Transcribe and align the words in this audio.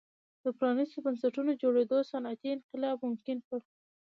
د 0.43 0.45
پرانیستو 0.57 1.03
بنسټونو 1.05 1.51
جوړېدو 1.61 1.97
صنعتي 2.11 2.49
انقلاب 2.51 2.97
ممکن 3.05 3.37
کړ. 3.47 3.59